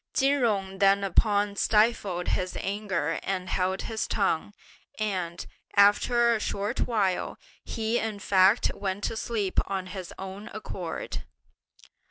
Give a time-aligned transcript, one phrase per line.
[0.15, 4.51] Chin Jung thereupon stifled his anger and held his tongue;
[4.97, 11.23] and, after a short while, he in fact went to sleep of his own accord.